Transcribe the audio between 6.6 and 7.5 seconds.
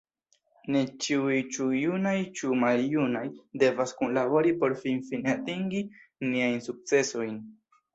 sukcesojn.